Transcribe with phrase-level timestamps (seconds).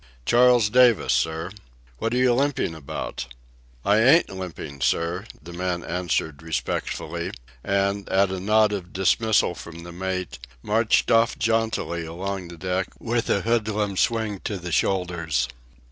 [0.25, 1.51] "Charles Davis, sir."
[1.99, 3.27] "What are you limping about?"
[3.85, 7.29] "I ain't limpin', sir," the man answered respectfully,
[7.63, 12.87] and, at a nod of dismissal from the mate, marched off jauntily along the deck
[12.97, 15.47] with a hoodlum swing to the shoulders.